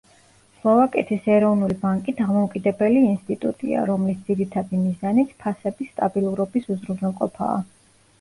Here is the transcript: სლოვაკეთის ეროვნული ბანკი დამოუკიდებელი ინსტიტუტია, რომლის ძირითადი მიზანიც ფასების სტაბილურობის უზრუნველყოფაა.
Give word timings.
სლოვაკეთის 0.59 1.25
ეროვნული 1.33 1.75
ბანკი 1.81 2.15
დამოუკიდებელი 2.21 3.03
ინსტიტუტია, 3.07 3.83
რომლის 3.89 4.23
ძირითადი 4.29 4.79
მიზანიც 4.87 5.35
ფასების 5.45 5.93
სტაბილურობის 5.93 6.67
უზრუნველყოფაა. 6.77 7.61